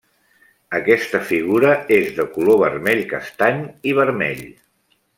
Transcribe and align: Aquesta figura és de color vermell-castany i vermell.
Aquesta 0.79 1.21
figura 1.33 1.75
és 1.99 2.09
de 2.21 2.25
color 2.39 2.59
vermell-castany 2.65 3.63
i 3.93 3.95
vermell. 4.03 4.45